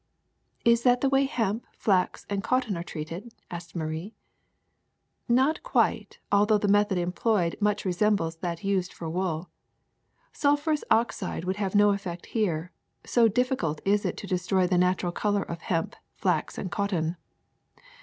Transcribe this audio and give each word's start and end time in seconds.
''^^Is 0.65 0.81
that 0.81 1.01
the 1.01 1.09
way 1.09 1.25
hemp, 1.25 1.67
flax, 1.77 2.25
and 2.27 2.41
cotton 2.43 2.75
are 2.75 2.81
treated? 2.81 3.25
'^ 3.25 3.31
asked 3.51 3.75
Marie. 3.75 4.15
Not 5.29 5.61
quite, 5.61 6.17
although 6.31 6.57
the 6.57 6.67
method 6.67 6.97
employed 6.97 7.55
much 7.59 7.85
resembles 7.85 8.37
that 8.37 8.63
used 8.63 8.93
for 8.93 9.07
wool. 9.07 9.51
Sulphurous 10.33 10.83
oxide 10.89 11.45
would 11.45 11.57
have 11.57 11.75
no 11.75 11.91
effect 11.91 12.25
here, 12.33 12.71
so 13.05 13.27
difficult 13.27 13.79
is 13.85 14.03
it 14.03 14.17
to 14.17 14.25
destroy 14.25 14.65
the 14.65 14.79
natural 14.79 15.11
color 15.11 15.43
of 15.43 15.61
hemp, 15.61 15.95
flax, 16.15 16.57
and 16.57 16.71
cotton. 16.71 17.15